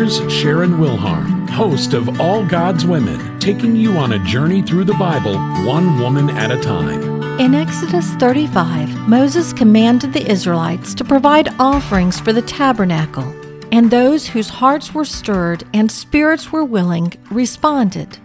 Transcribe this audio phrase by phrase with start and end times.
[0.00, 4.94] here's Sharon Wilharm, host of All God's Women, taking you on a journey through the
[4.94, 5.34] Bible,
[5.66, 7.22] one woman at a time.
[7.38, 13.28] In Exodus 35, Moses commanded the Israelites to provide offerings for the tabernacle,
[13.72, 18.16] and those whose hearts were stirred and spirits were willing responded.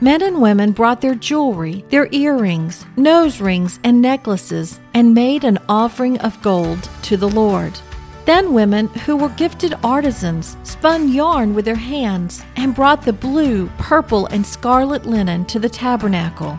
[0.00, 5.58] Men and women brought their jewelry, their earrings, nose rings, and necklaces, and made an
[5.68, 7.78] offering of gold to the Lord.
[8.30, 13.66] Then women who were gifted artisans spun yarn with their hands and brought the blue,
[13.76, 16.56] purple, and scarlet linen to the tabernacle.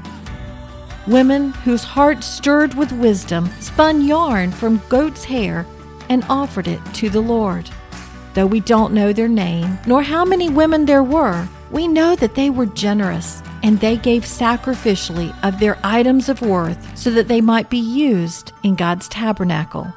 [1.07, 5.65] Women whose hearts stirred with wisdom spun yarn from goat's hair
[6.09, 7.69] and offered it to the Lord.
[8.33, 12.35] Though we don't know their name, nor how many women there were, we know that
[12.35, 17.39] they were generous and they gave sacrificially of their items of worth so that they
[17.39, 19.93] might be used in God's tabernacle.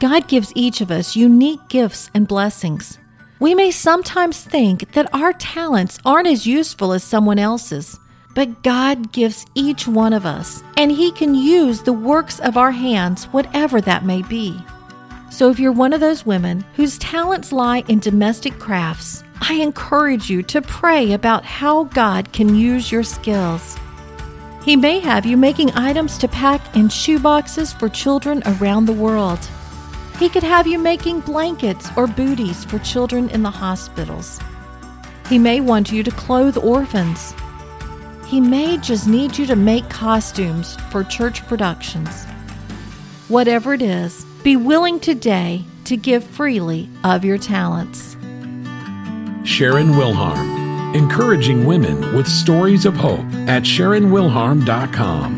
[0.00, 2.98] God gives each of us unique gifts and blessings.
[3.40, 7.98] We may sometimes think that our talents aren't as useful as someone else's,
[8.32, 12.70] but God gives each one of us, and He can use the works of our
[12.70, 14.56] hands, whatever that may be.
[15.30, 20.30] So if you're one of those women whose talents lie in domestic crafts, I encourage
[20.30, 23.76] you to pray about how God can use your skills.
[24.64, 29.40] He may have you making items to pack in shoeboxes for children around the world.
[30.18, 34.40] He could have you making blankets or booties for children in the hospitals.
[35.28, 37.34] He may want you to clothe orphans.
[38.26, 42.24] He may just need you to make costumes for church productions.
[43.28, 48.16] Whatever it is, be willing today to give freely of your talents.
[49.44, 55.37] Sharon Wilharm, encouraging women with stories of hope at SharonWilharm.com.